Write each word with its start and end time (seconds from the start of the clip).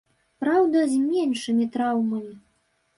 Праўда, 0.43 0.81
з 0.95 1.05
меншымі 1.05 1.71
траўмамі. 1.79 2.35